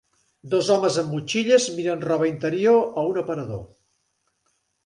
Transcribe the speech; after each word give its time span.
Dos 0.53 0.69
homes 0.75 0.97
amb 1.01 1.13
motxilles 1.17 1.67
miren 1.81 2.01
roba 2.07 2.31
interior 2.31 2.81
a 3.03 3.07
un 3.13 3.23
aparador. 3.25 3.63